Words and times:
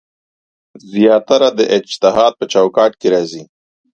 زیاتره 0.91 1.49
د 1.57 1.59
اجتهاد 1.77 2.33
په 2.39 2.45
چوکاټ 2.53 2.91
کې 2.99 3.07
راځي. 3.13 3.43